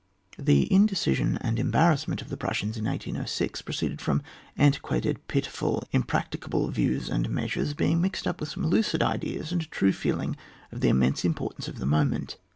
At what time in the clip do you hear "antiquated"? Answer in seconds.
4.57-5.27